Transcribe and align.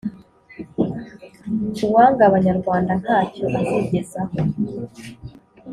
Uwanga 1.85 2.21
Abanyarwanda 2.29 2.91
ntacyo 3.01 3.45
azigezaho 3.59 4.35